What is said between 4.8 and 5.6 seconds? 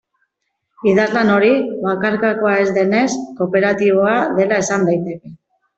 daiteke.